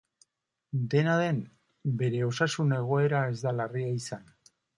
[0.93, 1.41] Dena den,
[1.99, 4.27] bere osasun egoera ez da larria izan.